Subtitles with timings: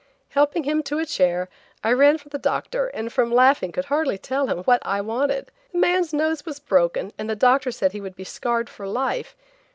[0.29, 1.47] Helping him to a chair,
[1.83, 5.51] I ran for the doctor and from laughing could hardly tell him what I wanted.
[5.71, 9.35] The man's nose was broken, and the doctor said he would be scarred for life.